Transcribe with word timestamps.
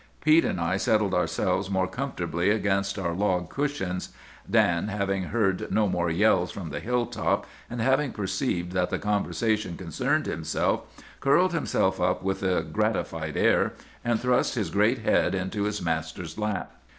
"Pete 0.19 0.43
and 0.43 0.59
I 0.59 0.77
settled 0.77 1.13
ourselves 1.13 1.69
more 1.69 1.87
comfortably 1.87 2.49
against 2.49 2.97
our 2.97 3.13
log 3.13 3.51
cushions. 3.51 4.09
Dan, 4.49 4.87
having 4.87 5.25
heard 5.25 5.71
no 5.71 5.87
more 5.87 6.09
yells 6.09 6.49
from 6.49 6.71
the 6.71 6.79
hilltop, 6.79 7.45
and 7.69 7.79
having 7.79 8.11
perceived 8.11 8.71
that 8.71 8.89
the 8.89 8.97
conversation 8.97 9.77
concerned 9.77 10.25
himself, 10.25 10.81
curled 11.19 11.53
himself 11.53 12.01
up 12.01 12.23
with 12.23 12.41
a 12.41 12.63
gratified 12.63 13.37
air, 13.37 13.73
and 14.03 14.19
thrust 14.19 14.55
his 14.55 14.71
great 14.71 14.97
head 15.05 15.35
into 15.35 15.65
his 15.65 15.83
master's 15.83 16.35
lap. 16.35 16.71